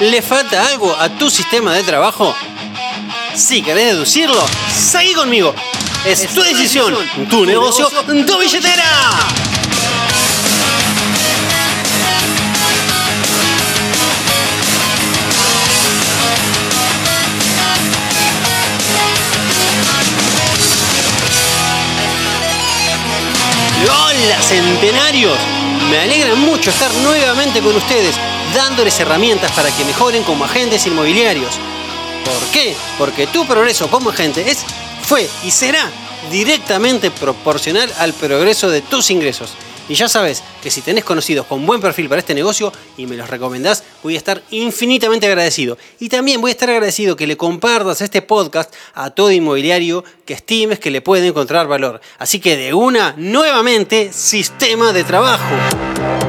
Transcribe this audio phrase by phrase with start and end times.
[0.00, 2.34] ¿Le falta algo a tu sistema de trabajo?
[3.34, 4.44] Si querés deducirlo,
[4.74, 5.54] seguí conmigo.
[6.04, 6.94] Es, tu decisión,
[7.30, 7.88] tu, negocio,
[8.26, 8.84] tu billetera.
[23.88, 25.38] Hola centenarios,
[25.90, 28.14] me alegra mucho estar nuevamente con ustedes,
[28.56, 31.56] dándoles herramientas para que mejoren como agentes inmobiliarios.
[32.24, 32.74] ¿Por qué?
[32.98, 34.64] Porque tu progreso como agente es,
[35.02, 35.90] fue y será
[36.30, 39.52] directamente proporcional al progreso de tus ingresos.
[39.90, 43.16] Y ya sabes que si tenés conocidos con buen perfil para este negocio y me
[43.16, 45.76] los recomendás, voy a estar infinitamente agradecido.
[46.00, 50.34] Y también voy a estar agradecido que le compartas este podcast a todo inmobiliario que
[50.34, 52.00] estimes que le puede encontrar valor.
[52.18, 56.25] Así que de una, nuevamente, sistema de trabajo.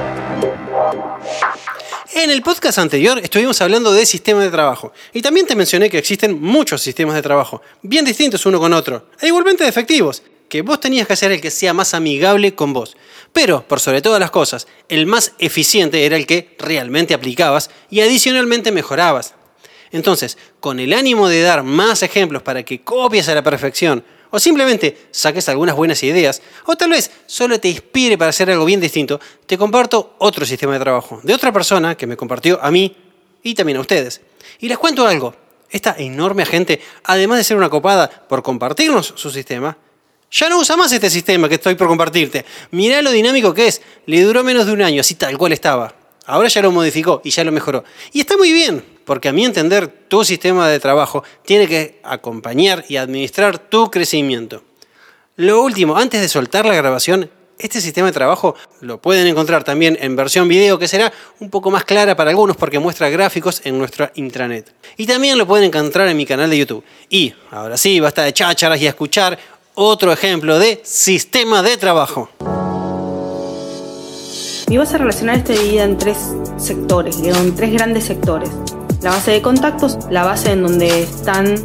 [2.20, 6.00] En el podcast anterior estuvimos hablando de sistemas de trabajo y también te mencioné que
[6.00, 10.80] existen muchos sistemas de trabajo, bien distintos uno con otro, e igualmente efectivos, que vos
[10.80, 12.98] tenías que hacer el que sea más amigable con vos.
[13.34, 18.02] Pero, por sobre todas las cosas, el más eficiente era el que realmente aplicabas y
[18.02, 19.36] adicionalmente mejorabas.
[19.92, 24.40] Entonces, con el ánimo de dar más ejemplos para que copies a la perfección o
[24.40, 28.80] simplemente saques algunas buenas ideas, o tal vez solo te inspire para hacer algo bien
[28.80, 32.96] distinto, te comparto otro sistema de trabajo de otra persona que me compartió a mí
[33.44, 34.22] y también a ustedes.
[34.60, 35.34] Y les cuento algo,
[35.70, 39.78] esta enorme agente, además de ser una copada por compartirnos su sistema,
[40.30, 42.46] ya no usa más este sistema que estoy por compartirte.
[42.72, 45.96] Mirá lo dinámico que es, le duró menos de un año, así tal cual estaba.
[46.26, 47.86] Ahora ya lo modificó y ya lo mejoró.
[48.12, 52.84] Y está muy bien, porque a mi entender tu sistema de trabajo tiene que acompañar
[52.90, 54.64] y administrar tu crecimiento.
[55.38, 59.98] Lo último, antes de soltar la grabación, este sistema de trabajo lo pueden encontrar también
[60.02, 63.80] en versión video que será un poco más clara para algunos porque muestra gráficos en
[63.80, 64.76] nuestra intranet.
[64.98, 66.84] Y también lo pueden encontrar en mi canal de YouTube.
[67.10, 69.40] Y ahora sí, basta de chácharas y a escuchar
[69.74, 72.30] otro ejemplo de sistema de trabajo.
[74.68, 76.18] Mi base relacional está dividida en tres
[76.58, 78.50] sectores, en tres grandes sectores.
[79.02, 81.56] La base de contactos, la base en donde están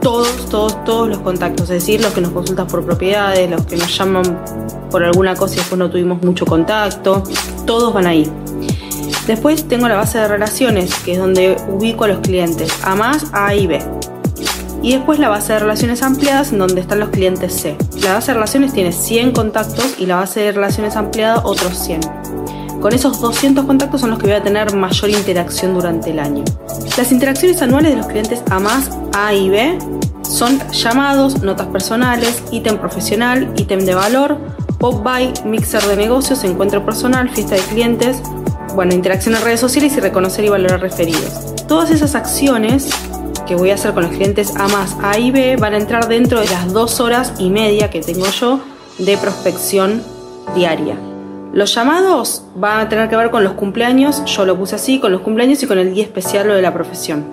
[0.00, 3.76] todos, todos, todos los contactos, es decir, los que nos consultan por propiedades, los que
[3.76, 4.44] nos llaman
[4.90, 7.24] por alguna cosa y después no tuvimos mucho contacto,
[7.66, 8.30] todos van ahí.
[9.26, 13.26] Después tengo la base de relaciones, que es donde ubico a los clientes, A más,
[13.32, 13.82] A y B.
[14.82, 17.74] Y después la base de relaciones ampliadas, en donde están los clientes C.
[18.02, 22.00] La base de relaciones tiene 100 contactos y la base de relaciones ampliadas otros 100.
[22.84, 26.44] Con esos 200 contactos son los que voy a tener mayor interacción durante el año.
[26.98, 29.78] Las interacciones anuales de los clientes A más, A y B
[30.20, 34.36] son llamados, notas personales, ítem profesional, ítem de valor,
[34.78, 38.20] pop buy, mixer de negocios, encuentro personal, fiesta de clientes,
[38.74, 41.56] bueno, interacción en redes sociales y reconocer y valorar referidos.
[41.66, 42.90] Todas esas acciones
[43.46, 44.66] que voy a hacer con los clientes A
[45.02, 48.26] A y B van a entrar dentro de las dos horas y media que tengo
[48.26, 48.60] yo
[48.98, 50.02] de prospección
[50.54, 50.98] diaria.
[51.54, 55.12] Los llamados van a tener que ver con los cumpleaños, yo lo puse así, con
[55.12, 57.24] los cumpleaños y con el día especial o de la profesión.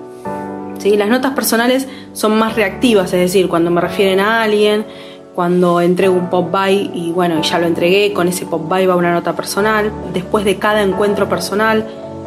[0.78, 0.96] ¿Sí?
[0.96, 4.86] Las notas personales son más reactivas, es decir, cuando me refieren a alguien,
[5.34, 8.96] cuando entrego un pop by y bueno, ya lo entregué, con ese pop by va
[8.96, 9.92] una nota personal.
[10.14, 11.84] Después de cada encuentro personal,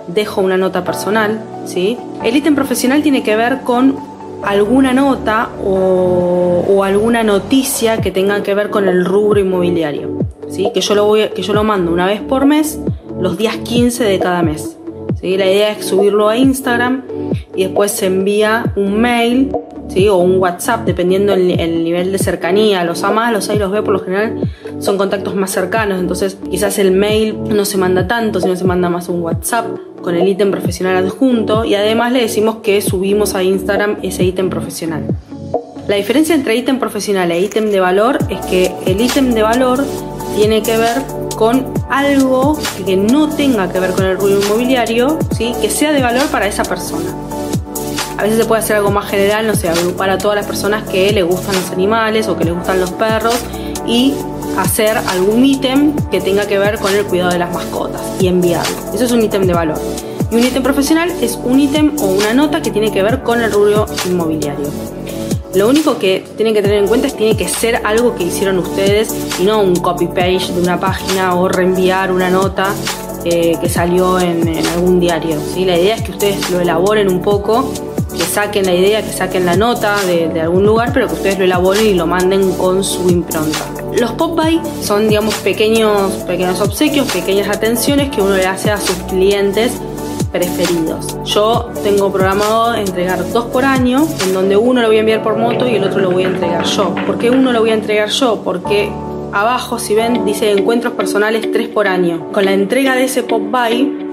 [0.09, 1.97] dejo una nota personal, ¿sí?
[2.25, 3.97] El ítem profesional tiene que ver con
[4.43, 10.14] alguna nota o, alguna noticia que tenga que ver con el rubro inmobiliario,
[10.51, 10.71] ¿sí?
[10.73, 12.81] Que yo lo, voy, que yo lo mando una vez por mes,
[13.21, 14.77] los días 15 de cada mes.
[15.21, 15.37] ¿sí?
[15.37, 17.03] La idea es subirlo a Instagram
[17.55, 19.53] y después se envía un mail
[19.89, 20.09] ¿sí?
[20.09, 22.85] o un WhatsApp, dependiendo el, nivel de cercanía.
[22.85, 24.41] Los A más, los A y los B por lo general
[24.79, 28.91] son contactos más cercanos, entonces quizás el mail no se manda tanto, sino se manda
[28.91, 29.67] más un WhatsApp
[30.03, 34.51] con el ítem profesional adjunto y además le decimos que subimos a Instagram ese ítem
[34.51, 35.07] profesional.
[35.89, 39.85] La diferencia entre ítem profesional e ítem de valor es que el ítem de valor
[40.35, 41.03] tiene que ver
[41.37, 45.53] con algo que no tenga que ver con el ruido inmobiliario, ¿sí?
[45.61, 47.11] que sea de valor para esa persona.
[48.17, 50.85] A veces se puede hacer algo más general, no sé, agrupar a todas las personas
[50.89, 53.37] que le gustan los animales o que le gustan los perros
[53.87, 54.15] y
[54.57, 58.77] hacer algún ítem que tenga que ver con el cuidado de las mascotas y enviarlo.
[58.95, 59.79] Eso es un ítem de valor.
[60.31, 63.41] Y un ítem profesional es un ítem o una nota que tiene que ver con
[63.43, 64.69] el rubro inmobiliario.
[65.55, 68.25] Lo único que tienen que tener en cuenta es que tiene que ser algo que
[68.25, 72.75] hicieron ustedes y no un copy-page de una página o reenviar una nota
[73.25, 75.39] eh, que salió en, algún diario.
[75.55, 75.65] ¿sí?
[75.65, 77.73] La idea es que ustedes lo elaboren un poco,
[78.17, 81.39] que saquen la idea, que saquen la nota de, de algún lugar, pero que ustedes
[81.39, 83.65] lo elaboren y lo manden con su impronta.
[83.97, 88.97] Los pop-by son, digamos, pequeños, pequeños obsequios, pequeñas atenciones que uno le hace a sus
[89.09, 89.71] clientes
[90.35, 91.17] preferidos.
[91.25, 95.37] Yo tengo programado entregar dos por año, en donde uno lo voy a enviar por
[95.39, 96.93] moto y el otro lo voy a entregar yo.
[97.07, 98.41] ¿Por qué uno lo voy a entregar yo?
[98.43, 98.91] Porque
[99.33, 102.33] abajo, si ven, dice encuentros personales tres por año.
[102.33, 104.05] Con la entrega de ese pop by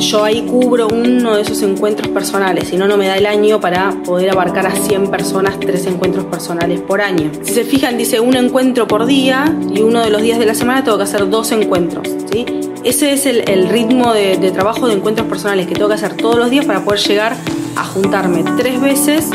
[0.00, 3.60] yo ahí cubro uno de esos encuentros personales, si no, no me da el año
[3.60, 7.30] para poder abarcar a 100 personas, tres encuentros personales por año.
[7.42, 10.54] Si se fijan, dice un encuentro por día y uno de los días de la
[10.54, 12.08] semana tengo que hacer dos encuentros.
[12.32, 12.67] ¿sí?
[12.84, 16.36] Ese es el, ritmo de, de, trabajo de encuentros personales que tengo que hacer todos
[16.36, 17.36] los días para poder llegar
[17.76, 19.30] a juntarme tres veces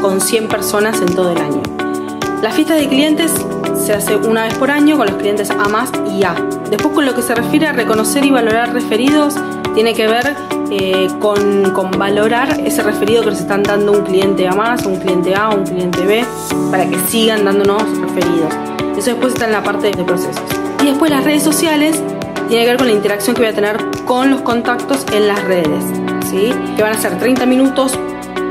[0.00, 1.62] con 100 personas en todo el año.
[2.42, 3.32] La fiesta de clientes
[3.74, 6.34] se hace una vez por año con los clientes A más y A.
[6.70, 9.34] Después con lo que se refiere a reconocer y valorar referidos,
[9.74, 10.34] tiene que ver
[10.70, 14.96] eh, con, con, valorar ese referido que nos están dando un cliente A más, un
[14.96, 16.24] cliente A, un cliente B,
[16.70, 18.52] para que sigan dándonos referidos.
[18.96, 20.42] Eso después está en la parte de procesos.
[20.82, 22.02] Y después las redes sociales
[22.48, 25.42] tiene que ver con la interacción que voy a tener con los contactos en las
[25.44, 25.84] redes,
[26.30, 26.52] ¿sí?
[26.76, 27.98] que van a ser 30 minutos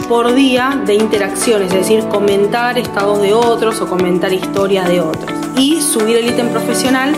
[0.08, 5.32] por día de interacciones, es decir, comentar estados de otros o comentar historias de otros.
[5.58, 7.16] Y subir el ítem profesional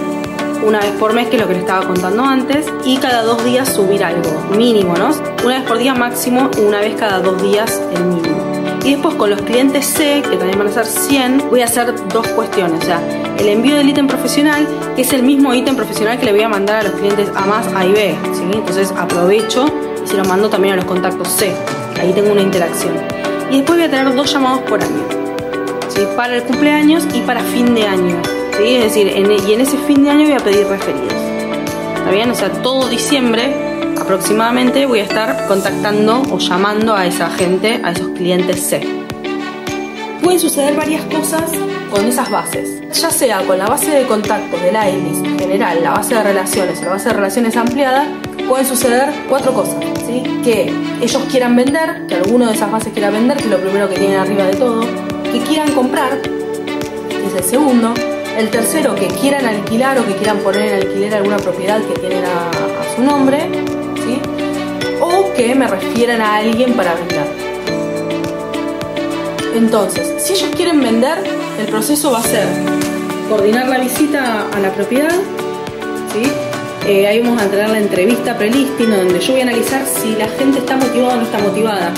[0.65, 3.44] una vez por mes, que es lo que les estaba contando antes, y cada dos
[3.44, 5.09] días subir algo, mínimo, ¿no?
[5.44, 8.37] Una vez por día máximo, una vez cada dos días el mínimo.
[8.92, 12.28] Después con los clientes C, que también van a ser 100, voy a hacer dos
[12.30, 12.81] cuestiones.
[12.81, 13.00] O sea,
[13.38, 16.50] el envío del ítem profesional, que es el mismo ítem profesional que le voy a
[16.50, 18.16] mandar a los clientes A más, A y B.
[18.54, 19.68] Entonces aprovecho
[20.04, 21.54] y se lo mando también a los contactos C.
[22.00, 22.95] Ahí tengo una interacción.
[23.51, 25.04] Y después voy a tener dos llamados por año.
[26.16, 28.22] Para el cumpleaños y para fin de año.
[28.60, 31.13] Es decir, y en ese fin de año voy a pedir referidos.
[31.98, 32.31] ¿Está bien?
[32.31, 33.67] O sea, todo diciembre
[34.07, 38.80] aproximadamente voy a estar contactando o llamando a esa gente, a esos clientes C.
[40.24, 41.51] Pueden suceder varias cosas
[41.92, 46.15] con esas bases, ya sea con la base de contactos del INIS general, la base
[46.15, 48.07] de relaciones o la base de relaciones ampliada,
[48.48, 49.75] pueden suceder cuatro cosas.
[50.06, 50.24] ¿sí?
[50.42, 53.89] Que ellos quieran vender, que alguno de esas bases quiera vender, que es lo primero
[53.89, 54.86] que tienen arriba de todo,
[55.33, 57.94] que quieran comprar, que es el segundo,
[58.38, 62.24] el tercero, que quieran alquilar o que quieran poner en alquiler alguna propiedad que tienen
[62.24, 63.50] a, su nombre,
[65.38, 67.28] que me refieran a alguien para vender.
[69.56, 71.19] Entonces, si ellos quieren vender,
[71.60, 72.48] el proceso va a ser
[73.30, 75.16] coordinar la visita a la propiedad,
[76.12, 76.31] ¿sí?
[76.88, 80.28] Eh, ahí vamos a tener la entrevista pre-listing donde yo voy a analizar si la
[80.28, 81.94] gente está motivada o no está motivada.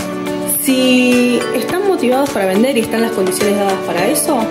[0.62, 4.46] Si están motivados para vender y están las condiciones dadas para eso,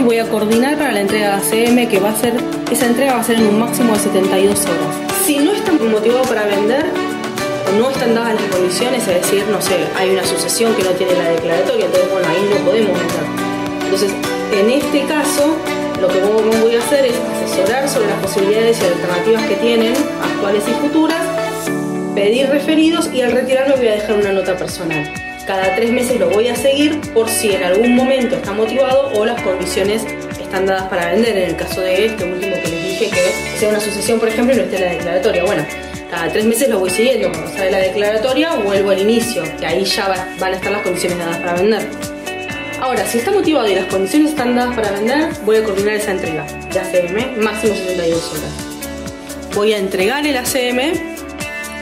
[0.00, 2.32] Voy a coordinar para la entrega de ACM, que va a ser,
[2.70, 5.12] esa entrega va a ser en un máximo de 72 horas.
[5.24, 6.86] Si no están motivados para vender,
[7.78, 11.14] no están dadas las condiciones, es decir, no sé, hay una asociación que no tiene
[11.14, 13.24] la declaratoria, entonces bueno, ahí no podemos vender.
[13.84, 14.12] Entonces,
[14.52, 15.56] en este caso,
[16.00, 17.14] lo que voy a hacer es
[17.44, 21.22] asesorar sobre las posibilidades y alternativas que tienen, actuales y futuras,
[22.14, 25.10] pedir referidos y al retirarlo voy a dejar una nota personal
[25.46, 29.24] cada tres meses lo voy a seguir por si en algún momento está motivado o
[29.24, 30.04] las condiciones
[30.40, 31.36] están dadas para vender.
[31.36, 34.54] En el caso de este último que les dije que sea una asociación, por ejemplo,
[34.54, 35.44] y no esté la declaratoria.
[35.44, 35.64] Bueno,
[36.12, 37.30] cada tres meses lo voy siguiendo.
[37.30, 41.18] Cuando sale la declaratoria, vuelvo al inicio, que ahí ya van a estar las condiciones
[41.18, 41.88] dadas para vender.
[42.82, 46.10] Ahora, si está motivado y las condiciones están dadas para vender, voy a coordinar esa
[46.10, 49.54] entrega de ACM, máximo 72 horas.
[49.54, 50.92] Voy a entregar el ACM,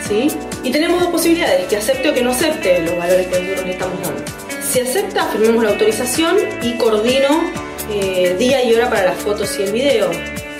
[0.06, 0.28] ¿sí?
[0.62, 3.72] Y tenemos dos posibilidades, que acepte o que no acepte los valores que nosotros le
[3.72, 4.22] estamos dando.
[4.62, 7.50] Si acepta, firmemos la autorización y coordino
[7.92, 10.08] eh, día y hora para las fotos y el video.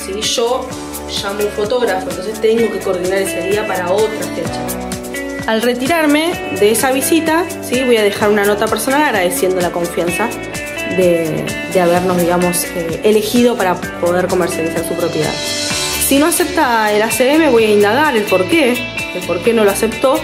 [0.05, 0.69] Si Yo
[1.11, 4.81] llamo un fotógrafo, entonces tengo que coordinar ese día para otra fecha.
[5.47, 7.83] Al retirarme de esa visita, ¿sí?
[7.83, 10.29] voy a dejar una nota personal agradeciendo la confianza
[10.97, 11.45] de,
[11.81, 15.33] habernos, digamos, eh, elegido para poder comercializar su propiedad.
[16.07, 18.73] Si no acepta el ACM, voy a indagar el por qué,
[19.15, 20.17] el por qué no lo aceptó.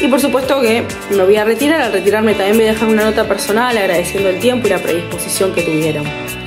[0.00, 1.82] Y por supuesto que me voy a retirar.
[1.82, 5.52] Al retirarme también voy a dejar una nota personal agradeciendo el tiempo y la predisposición
[5.52, 6.04] que tuvieron.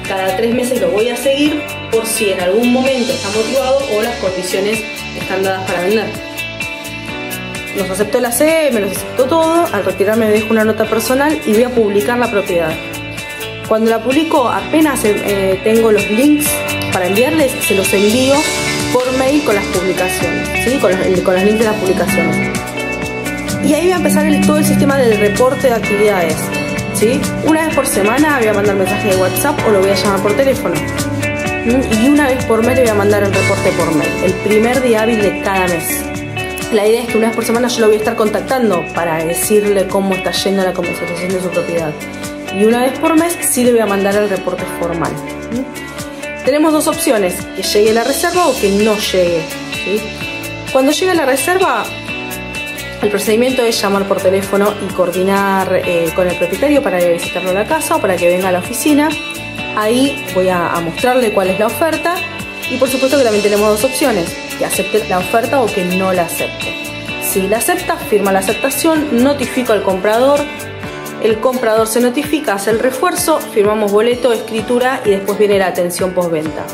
[0.08, 1.62] Cada tres meses lo voy a seguir
[1.94, 4.82] por si en algún momento está motivado o las condiciones
[5.16, 6.08] están dadas para vender.
[7.78, 9.66] Nos aceptó el ACM, nos aceptó todo.
[9.72, 12.72] Al retirarme me dejo una nota personal y voy a publicar la propiedad.
[13.68, 16.48] Cuando la publico apenas eh, tengo los links
[16.92, 18.36] para enviarles, se los envío
[18.92, 20.78] por mail con las publicaciones, ¿sí?
[20.80, 22.60] con, los, links de las publicaciones.
[23.64, 26.36] Y ahí voy a empezar todo el sistema del reporte de actividades.
[26.94, 27.20] ¿sí?
[27.48, 30.22] Una vez por semana voy a mandar mensaje de WhatsApp o lo voy a llamar
[30.22, 30.76] por teléfono.
[31.66, 34.82] Y una vez por mes le voy a mandar el reporte por mail, el primer
[34.82, 36.02] día hábil de cada mes.
[36.72, 39.24] La idea es que una vez por semana yo lo voy a estar contactando para
[39.24, 41.94] decirle cómo está yendo la comercialización de su propiedad.
[42.56, 45.12] Y una vez por mes sí le voy a mandar el reporte formal
[46.46, 49.42] tenemos dos opciones, que llegue la reserva o que no llegue.
[50.72, 51.86] Cuando llega la reserva,
[53.02, 57.54] El procedimiento es llamar por teléfono y coordinar eh, con el propietario para visitarlo a
[57.54, 59.10] la casa o para que venga a la oficina.
[59.76, 62.16] Ahí voy a, mostrarle cuál es la oferta
[62.70, 66.14] y por supuesto que también tenemos dos opciones, que acepte la oferta o que no
[66.14, 66.76] la acepte.
[67.24, 70.40] Si la acepta, firma la aceptación, notifico al comprador,
[71.24, 76.14] el comprador se notifica, hace el refuerzo, firmamos boleto, escritura y después viene la atención
[76.14, 76.66] postventa.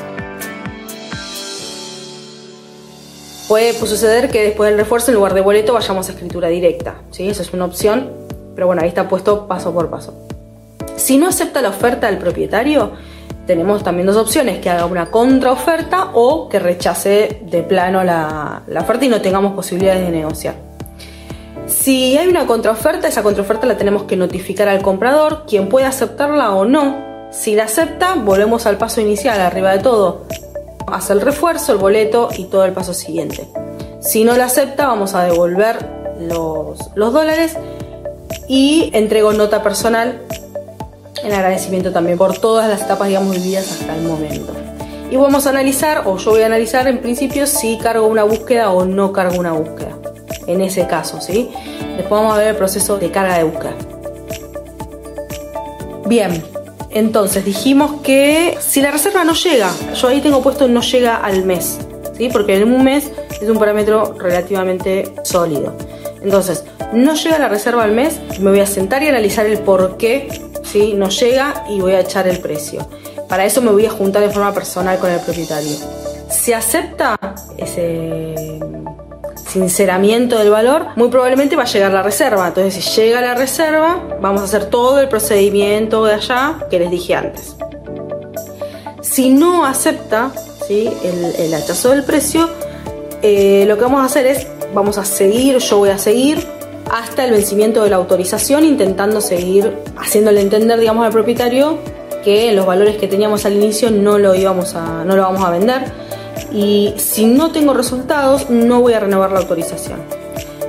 [3.47, 6.95] Puede suceder que después del refuerzo, en lugar de boleto, vayamos a escritura directa.
[7.11, 7.29] ¿sí?
[7.29, 8.11] Eso es una opción,
[8.55, 10.28] pero bueno, ahí está puesto paso por paso.
[10.99, 12.91] Si no acepta la oferta del propietario,
[13.47, 19.05] tenemos también dos opciones, que haga una contraoferta o que rechace de plano la, oferta
[19.05, 20.55] y no tengamos posibilidades de negociar.
[21.67, 26.51] Si hay una contraoferta, esa contraoferta la tenemos que notificar al comprador, quien puede aceptarla
[26.51, 27.29] o no.
[27.31, 30.25] Si la acepta, volvemos al paso inicial, arriba de todo,
[30.85, 33.47] hace el refuerzo, el boleto y todo el paso siguiente.
[34.01, 35.77] Si no la acepta, vamos a devolver
[36.19, 37.55] los dólares
[38.49, 40.23] y entrego nota personal
[41.23, 44.53] en agradecimiento también por todas las etapas, digamos, vividas hasta el momento.
[45.11, 48.71] Y vamos a analizar, o yo voy a analizar en principio, si cargo una búsqueda
[48.71, 49.97] o no cargo una búsqueda.
[50.45, 51.49] En ese caso, ¿sí?
[51.97, 53.73] Después vamos a ver el proceso de carga de búsqueda.
[56.05, 56.43] Bien,
[56.91, 61.45] entonces dijimos que si la reserva no llega, yo ahí tengo puesto no llega al
[61.45, 61.77] mes,
[62.17, 62.29] ¿sí?
[62.31, 65.75] porque en un mes es un parámetro relativamente sólido.
[66.21, 69.97] Entonces, no llega la reserva al mes, me voy a sentar y analizar el por
[69.97, 70.93] qué ¿sí?
[70.93, 72.87] no llega y voy a echar el precio.
[73.27, 75.75] Para eso me voy a juntar de forma personal con el propietario.
[76.29, 77.17] Si acepta
[77.57, 78.59] ese
[79.47, 82.47] sinceramiento del valor, muy probablemente va a llegar la reserva.
[82.47, 86.91] Entonces, si llega la reserva, vamos a hacer todo el procedimiento de allá que les
[86.91, 87.55] dije antes.
[89.01, 90.31] Si no acepta
[90.69, 92.49] el, el hachazo del precio,
[93.21, 96.58] eh, lo que vamos a hacer es, vamos a seguir, yo voy a seguir
[96.91, 101.77] hasta el vencimiento de la autorización, intentando seguir haciéndole entender, digamos, al propietario
[102.23, 105.51] que los valores que teníamos al inicio no lo íbamos a, no lo vamos a
[105.51, 105.83] vender
[106.51, 109.99] y si no tengo resultados no voy a renovar la autorización.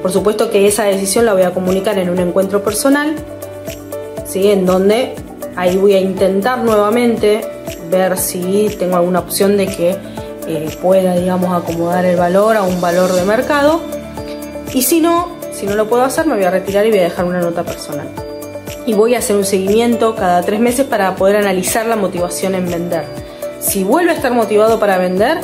[0.03, 3.15] Por supuesto que esa decisión la voy a comunicar en un encuentro personal,
[4.25, 4.51] ¿sí?
[4.51, 5.15] en donde
[5.57, 7.43] ahí voy a intentar nuevamente
[7.91, 9.97] ver si tengo alguna opción de que
[10.47, 13.81] eh, pueda, digamos, acomodar el valor a un valor de mercado.
[14.73, 17.03] Y si no, si no lo puedo hacer, me voy a retirar y voy a
[17.03, 18.09] dejar una nota personal.
[18.87, 22.67] Y voy a hacer un seguimiento cada tres meses para poder analizar la motivación en
[22.67, 23.05] vender.
[23.61, 25.39] Si vuelve a estar motivado para vender,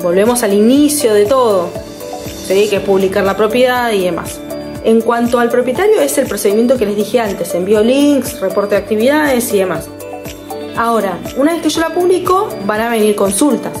[0.00, 1.68] volvemos al inicio de todo,
[2.46, 2.68] ¿sí?
[2.70, 4.38] que publicar la propiedad y demás.
[4.84, 8.82] En cuanto al propietario, es el procedimiento que les dije antes, envío links, reporte de
[8.82, 9.88] actividades y demás.
[10.76, 13.72] Ahora, una vez que yo la publico, van a venir consultas.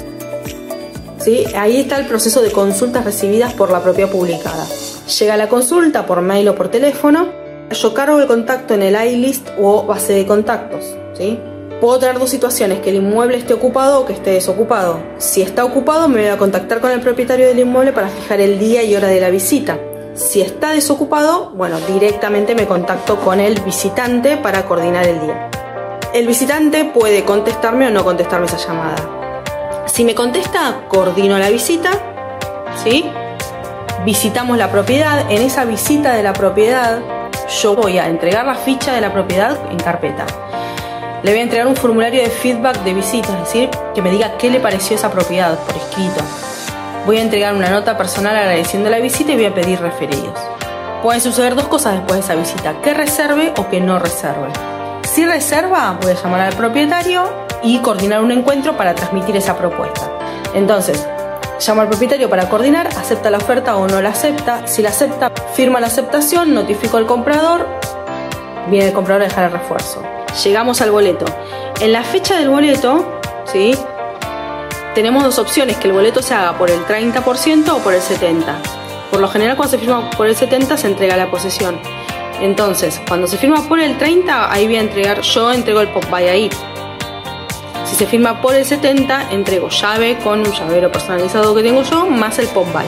[1.20, 1.44] ¿sí?
[1.54, 4.66] Ahí está el proceso de consultas recibidas por la propia publicada.
[5.08, 7.28] Llega la consulta por mail o por teléfono,
[7.70, 10.96] yo cargo el contacto en el iList o base de contactos.
[11.14, 11.40] ¿sí?
[11.80, 15.00] Puedo tener dos situaciones, que el inmueble esté ocupado o que esté desocupado.
[15.16, 18.58] Si está ocupado, me voy a contactar con el propietario del inmueble para fijar el
[18.58, 19.78] día y hora de la visita.
[20.14, 25.50] Si está desocupado, bueno, directamente me contacto con el visitante para coordinar el día.
[26.12, 29.84] El visitante puede contestarme o no contestarme esa llamada.
[29.86, 31.90] Si me contesta, coordino la visita,
[32.82, 33.04] ¿sí?
[34.04, 35.30] Visitamos la propiedad.
[35.30, 37.00] En esa visita de la propiedad,
[37.62, 40.26] yo voy a entregar la ficha de la propiedad en carpeta
[41.22, 44.38] le voy a entregar un formulario de feedback de visita, es decir, que me diga
[44.38, 46.22] qué le pareció esa propiedad por escrito.
[47.06, 50.38] Voy a entregar una nota personal agradeciendo la visita y voy a pedir referidos.
[51.02, 54.48] Pueden suceder dos cosas después de esa visita, que reserve o que no reserve.
[55.10, 57.24] Si reserva, voy a llamar al propietario
[57.64, 60.08] y coordinar un encuentro para transmitir esa propuesta.
[60.54, 61.04] Entonces,
[61.60, 64.66] llamo al propietario para coordinar, acepta la oferta o no la acepta.
[64.66, 67.66] Si la acepta, firma la aceptación, notifico al comprador,
[68.68, 70.02] viene el comprador a dejar el refuerzo
[70.44, 71.24] llegamos al boleto.
[71.80, 73.76] En la fecha del boleto, ¿sí?
[74.94, 78.44] tenemos dos opciones, que el boleto se haga por el 30% o por el 70%.
[79.10, 81.80] Por lo general cuando se firma por el 70% se entrega la posesión.
[82.40, 86.04] Entonces, cuando se firma por el 30, ahí voy a entregar, yo entrego el pop
[86.10, 86.50] by ahí.
[87.98, 92.38] Se firma por el 70, entrego llave con un llavero personalizado que tengo yo, más
[92.38, 92.86] el pop by.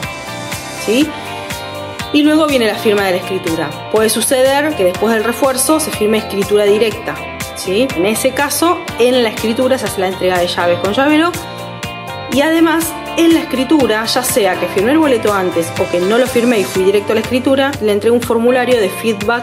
[0.87, 1.05] ¿Sí?
[2.13, 3.91] Y luego viene la firma de la escritura.
[3.91, 7.17] Puede suceder que después del refuerzo se firme escritura directa.
[7.57, 7.89] ¿sí?
[7.97, 11.33] En ese caso, en la escritura se hace la entrega de llaves con llavero.
[12.31, 16.19] Y además, en la escritura, ya sea que firmé el boleto antes o que no
[16.19, 19.43] lo firmé y fui directo a la escritura, le entrego un formulario de feedback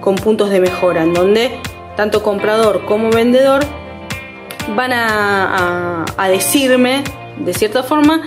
[0.00, 1.58] con puntos de mejora, en donde
[1.96, 3.64] tanto comprador como vendedor
[4.74, 7.02] van a, a decirme,
[7.38, 8.22] de cierta forma,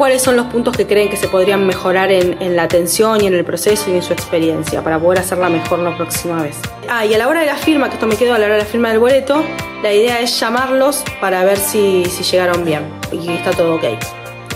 [0.00, 3.34] cuáles son los puntos que creen que se podrían mejorar en, la atención y en
[3.34, 6.56] el proceso y en su experiencia para poder hacerla mejor la próxima vez.
[6.88, 8.54] Ah, y a la hora de la firma, que esto me quedó a la hora
[8.54, 9.44] de la firma del boleto,
[9.82, 13.84] la idea es llamarlos para ver si, si llegaron bien y está todo ok.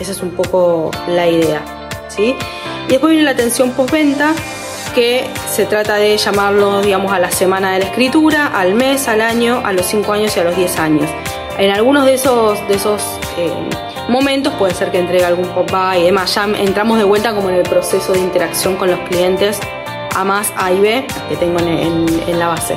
[0.01, 1.63] Esa es un poco la idea.
[2.09, 2.35] ¿sí?
[2.89, 4.33] Y después viene la atención postventa,
[4.95, 9.21] que se trata de llamarlo, digamos, a la semana de la escritura, al mes, al
[9.21, 11.11] año, a los 5 años y a los 10 años.
[11.59, 13.01] En algunos de esos, de esos
[13.39, 13.53] eh,
[14.09, 16.35] momentos puede ser que entregue algún pop y demás.
[16.35, 19.61] Ya entramos de vuelta como en el proceso de interacción con los clientes
[20.15, 22.77] A más, A y B que tengo en, la base.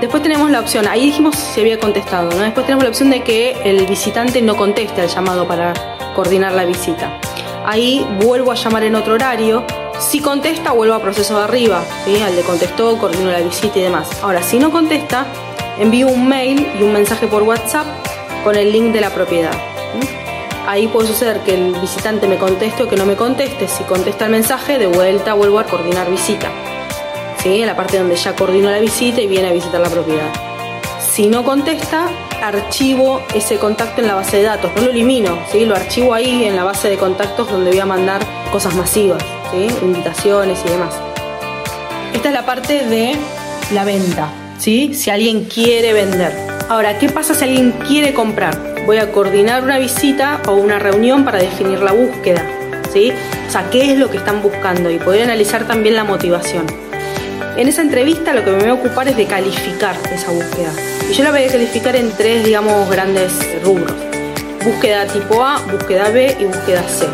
[0.00, 2.42] Después tenemos la opción, ahí dijimos si había contestado, ¿no?
[2.42, 5.72] después tenemos la opción de que el visitante no conteste al llamado para
[6.14, 7.18] coordinar la visita.
[7.64, 9.64] Ahí vuelvo a llamar en otro horario.
[9.98, 14.08] Si contesta, vuelvo a proceso de arriba, al de contestó, coordino la visita y demás.
[14.22, 15.26] Ahora, si no contesta,
[15.78, 17.86] envío un mail y un mensaje por WhatsApp
[18.42, 19.52] con el link de la propiedad.
[20.66, 23.68] Ahí puede suceder que el visitante me conteste o que no me conteste.
[23.68, 26.50] Si contesta el mensaje, de vuelta vuelvo a coordinar visita.
[27.42, 27.60] ¿Sí?
[27.60, 30.32] En la parte donde ya coordino la visita y viene a visitar la propiedad.
[31.12, 32.08] Si no contesta,
[32.42, 34.72] archivo ese contacto en la base de datos.
[34.74, 35.66] No lo elimino, ¿sí?
[35.66, 39.68] lo archivo ahí en la base de contactos donde voy a mandar cosas masivas, ¿sí?
[39.82, 40.94] invitaciones y demás.
[42.14, 43.16] Esta es la parte de
[43.72, 44.94] la venta, ¿sí?
[44.94, 46.32] si alguien quiere vender.
[46.68, 48.74] Ahora, ¿qué pasa si alguien quiere comprar?
[48.86, 52.44] voy a coordinar una visita o una reunión para definir la búsqueda,
[52.92, 53.12] ¿sí?
[53.46, 56.66] O sea, qué es lo que están buscando y poder analizar también la motivación.
[57.56, 60.70] En esa entrevista lo que me voy a ocupar es de calificar esa búsqueda.
[61.10, 63.32] Y yo la voy a calificar en tres, digamos, grandes
[63.62, 63.94] rubros.
[64.64, 67.06] Búsqueda tipo A, búsqueda B y búsqueda C.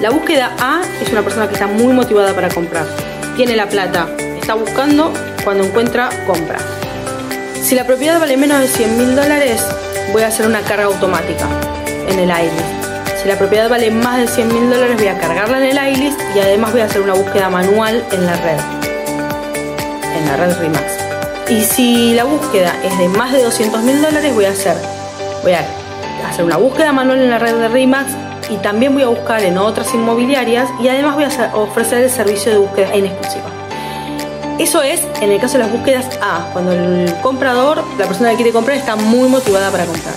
[0.00, 2.86] La búsqueda A es una persona que está muy motivada para comprar.
[3.36, 4.08] Tiene la plata,
[4.40, 5.12] está buscando,
[5.44, 6.58] cuando encuentra, compra.
[7.62, 9.64] Si la propiedad vale menos de 100 mil dólares,
[10.12, 11.46] voy a hacer una carga automática
[12.08, 13.22] en el iList.
[13.22, 16.20] Si la propiedad vale más de 100 mil dólares, voy a cargarla en el iList
[16.34, 18.58] y además voy a hacer una búsqueda manual en la red,
[20.16, 21.50] en la red Remax.
[21.50, 24.76] Y si la búsqueda es de más de 200 mil dólares, voy a hacer,
[25.44, 25.64] voy a
[26.28, 28.10] hacer una búsqueda manual en la red de Remax
[28.50, 32.50] y también voy a buscar en otras inmobiliarias y además voy a ofrecer el servicio
[32.50, 33.61] de búsqueda en exclusiva.
[34.58, 38.36] Eso es en el caso de las búsquedas A, cuando el comprador, la persona que
[38.36, 40.14] quiere comprar, está muy motivada para comprar.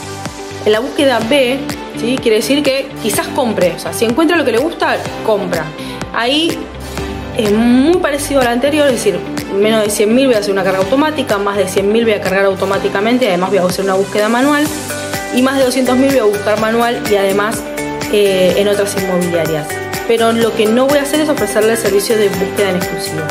[0.66, 1.60] En la búsqueda B,
[2.00, 2.18] ¿sí?
[2.22, 5.66] quiere decir que quizás compre, o sea, si encuentra lo que le gusta, compra.
[6.14, 6.58] Ahí
[7.38, 9.20] es muy parecido a la anterior, es decir,
[9.56, 12.46] menos de 100.000 voy a hacer una carga automática, más de 100.000 voy a cargar
[12.46, 14.66] automáticamente, además voy a hacer una búsqueda manual,
[15.34, 17.62] y más de 200.000 voy a buscar manual y además
[18.12, 19.68] eh, en otras inmobiliarias.
[20.08, 23.24] Pero lo que no voy a hacer es ofrecerle el servicio de búsqueda en exclusivo.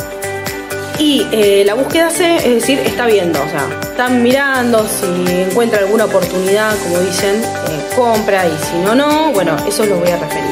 [0.98, 5.07] Y eh, la búsqueda C, es decir, está viendo, o sea, están mirando si
[5.40, 10.11] encuentra alguna oportunidad, como dicen, eh, compra y si no, no, bueno, eso lo voy
[10.11, 10.44] a referir.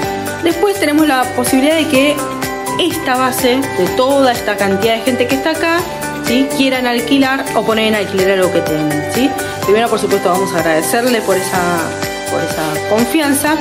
[0.42, 2.16] Después tenemos la posibilidad de que
[2.80, 5.78] esta base de toda esta cantidad de gente que está acá,
[6.26, 6.48] ¿sí?
[6.56, 9.12] quieran alquilar o poner en alquiler lo que tengan.
[9.12, 9.30] ¿sí?
[9.64, 11.60] Primero, por supuesto, vamos a agradecerle por esa,
[12.30, 13.54] por esa confianza.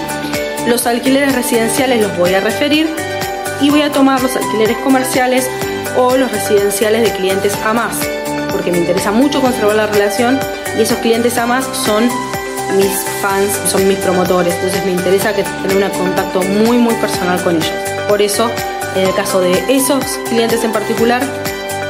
[0.68, 2.90] Los alquileres residenciales los voy a referir
[3.62, 5.48] y voy a tomar los alquileres comerciales
[5.98, 7.98] o los residenciales de clientes a más,
[8.52, 10.40] porque me interesa mucho conservar la relación
[10.78, 12.10] y esos clientes a más son
[12.78, 17.42] mis fans, son mis promotores, entonces me interesa que tener un contacto muy muy personal
[17.44, 17.72] con ellos.
[18.08, 18.50] Por eso,
[18.96, 21.22] en el caso de esos clientes en particular,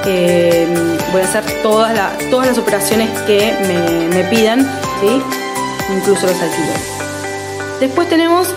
[0.06, 0.68] eh,
[1.12, 3.54] voy a hacer todas, todas las operaciones que
[4.14, 4.62] me, pidan,
[5.00, 5.22] ¿sí?
[5.96, 6.82] incluso los alquileres.
[7.80, 8.54] Después tenemos,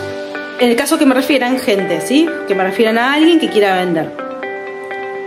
[0.61, 2.29] en el caso que me refieran gente, ¿sí?
[2.49, 4.24] que me refieran a alguien que quiera vender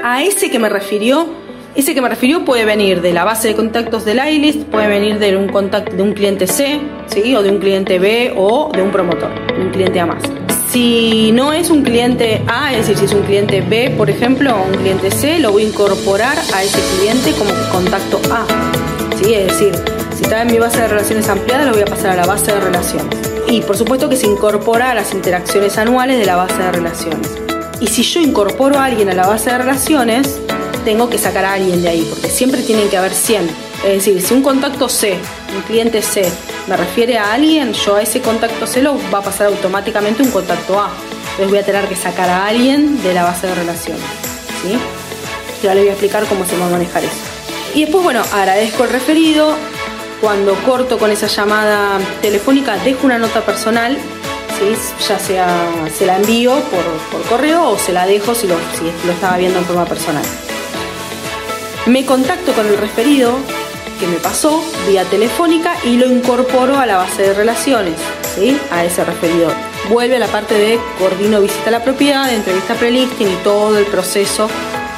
[0.04, 1.28] a ese que me refirió,
[1.76, 5.20] ese que me refirió puede venir de la base de contactos del iList, puede venir
[5.20, 7.36] de un contacto de un cliente C, ¿sí?
[7.36, 10.24] o de un cliente B o de un promotor, un cliente A más.
[10.70, 14.56] Si no es un cliente A, es decir, si es un cliente B, por ejemplo,
[14.56, 18.46] o un cliente C, lo voy a incorporar a ese cliente como contacto A.
[19.18, 19.34] ¿sí?
[19.34, 19.74] Es decir,
[20.16, 22.52] si está en mi base de relaciones ampliada, lo voy a pasar a la base
[22.52, 23.18] de relaciones.
[23.48, 27.47] Y por supuesto que se incorpora a las interacciones anuales de la base de relaciones.
[27.80, 30.40] Y si yo incorporo a alguien a la base de relaciones,
[30.84, 33.50] tengo que sacar a alguien de ahí, porque siempre tienen que haber 100.
[33.86, 35.16] Es decir, si un contacto C,
[35.56, 36.28] un cliente C,
[36.68, 40.32] me refiere a alguien, yo a ese contacto C lo va a pasar automáticamente un
[40.32, 40.90] contacto A.
[41.32, 44.04] Entonces voy a tener que sacar a alguien de la base de relaciones.
[44.64, 44.78] ¿sí?
[45.62, 47.14] Ya les voy a explicar cómo se va a manejar eso.
[47.76, 49.56] Y después, bueno, agradezco el referido.
[50.20, 54.00] Cuando corto con esa llamada telefónica, dejo una nota personal
[55.08, 55.48] ya sea
[55.96, 58.56] se la envío por, correo o se la dejo si lo,
[59.12, 60.24] estaba viendo en forma personal.
[61.86, 63.34] Me contacto con el referido
[64.00, 67.96] que me pasó vía telefónica y lo incorporo a la base de relaciones,
[68.36, 68.60] ¿sí?
[68.72, 69.52] a ese referido.
[69.90, 73.86] vuelve a la parte de coordino visita a la propiedad, entrevista pre-listing y todo el
[73.86, 74.50] proceso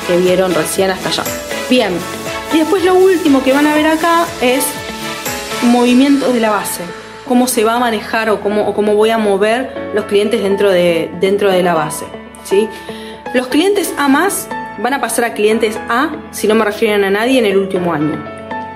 [0.08, 1.24] que vieron recién hasta allá.
[1.70, 1.94] Bien,
[2.54, 4.66] y después lo último que van a ver acá es
[5.62, 6.82] movimientos de la base,
[7.30, 11.12] cómo se va a manejar o cómo, cómo voy a mover los clientes dentro de,
[11.22, 12.06] dentro de la base.
[12.44, 12.68] ¿sí?
[13.36, 14.50] Los clientes A más
[14.82, 17.94] van a pasar a clientes A si no me refieren a nadie en el último
[17.94, 18.20] año.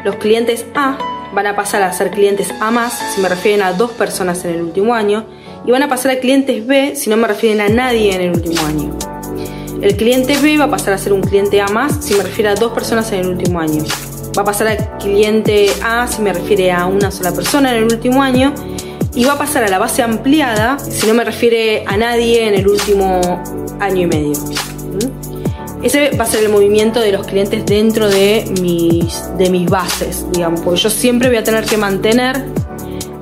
[0.05, 0.99] Los clientes A
[1.33, 4.53] van a pasar a ser clientes A más si me refieren a dos personas en
[4.53, 5.25] el último año
[5.65, 8.31] y van a pasar a clientes B si no me refieren a nadie en el
[8.33, 8.95] último año.
[9.81, 12.49] El cliente B va a pasar a ser un cliente A más si me refiere
[12.51, 13.83] a dos personas en el último año.
[14.37, 17.83] Va a pasar a cliente A si me refiere a una sola persona en el
[17.83, 18.53] último año.
[19.15, 22.55] Y va a pasar a la base ampliada si no me refiere a nadie en
[22.55, 23.21] el último
[23.79, 24.31] año y medio.
[24.31, 25.83] ¿Mm?
[25.83, 30.25] Ese va a ser el movimiento de los clientes dentro de mis, de mis bases,
[30.31, 32.45] digamos, porque yo siempre voy a tener que mantener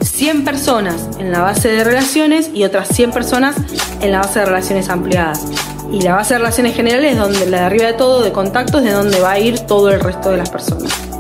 [0.02, 3.56] 100 personas en la base de relaciones y otras 100 personas
[4.02, 5.44] en la base de relaciones ampliadas.
[5.92, 8.92] Y la base de relaciones generales, donde la de arriba de todo, de contactos, de
[8.92, 11.11] donde va a ir todo el resto de las personas.